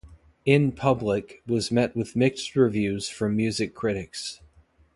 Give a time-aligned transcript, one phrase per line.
[0.45, 4.41] "In Public" was met with mixed reviews from music critics.